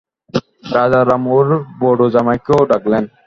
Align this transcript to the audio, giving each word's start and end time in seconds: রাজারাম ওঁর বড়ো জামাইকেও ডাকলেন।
রাজারাম 0.73 1.23
ওঁর 1.27 1.47
বড়ো 1.81 2.05
জামাইকেও 2.13 2.61
ডাকলেন। 2.71 3.03